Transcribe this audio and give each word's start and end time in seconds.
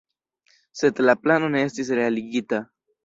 Sed 0.79 1.01
la 1.05 1.15
plano 1.25 1.51
ne 1.57 1.61
estis 1.67 1.93
realigita. 2.01 2.63